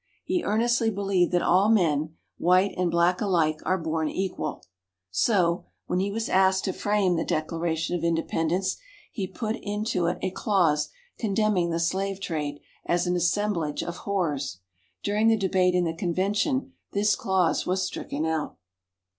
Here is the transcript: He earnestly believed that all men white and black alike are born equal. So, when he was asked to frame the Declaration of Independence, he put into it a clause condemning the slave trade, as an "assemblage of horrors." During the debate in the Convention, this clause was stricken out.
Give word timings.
He 0.23 0.41
earnestly 0.43 0.89
believed 0.89 1.31
that 1.31 1.43
all 1.43 1.69
men 1.69 2.15
white 2.39 2.73
and 2.75 2.89
black 2.89 3.21
alike 3.21 3.59
are 3.67 3.77
born 3.77 4.09
equal. 4.09 4.65
So, 5.11 5.67
when 5.85 5.99
he 5.99 6.09
was 6.09 6.27
asked 6.27 6.63
to 6.63 6.73
frame 6.73 7.17
the 7.17 7.23
Declaration 7.23 7.95
of 7.95 8.03
Independence, 8.03 8.77
he 9.11 9.27
put 9.27 9.57
into 9.57 10.07
it 10.07 10.17
a 10.23 10.31
clause 10.31 10.89
condemning 11.19 11.69
the 11.69 11.79
slave 11.79 12.19
trade, 12.19 12.61
as 12.83 13.05
an 13.05 13.15
"assemblage 13.15 13.83
of 13.83 13.97
horrors." 13.97 14.61
During 15.03 15.27
the 15.27 15.37
debate 15.37 15.75
in 15.75 15.83
the 15.83 15.93
Convention, 15.93 16.73
this 16.93 17.15
clause 17.15 17.67
was 17.67 17.83
stricken 17.83 18.25
out. 18.25 18.57